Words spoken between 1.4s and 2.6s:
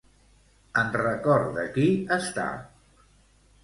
de qui està?